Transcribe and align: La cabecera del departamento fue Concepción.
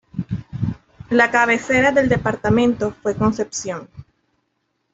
La 1.11 1.29
cabecera 1.29 1.91
del 1.91 2.09
departamento 2.09 2.91
fue 3.03 3.13
Concepción. 3.15 3.87